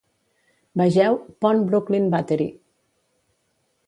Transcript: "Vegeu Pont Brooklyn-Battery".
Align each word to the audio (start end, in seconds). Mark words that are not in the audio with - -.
"Vegeu 0.81 1.19
Pont 1.45 1.61
Brooklyn-Battery". 1.69 2.49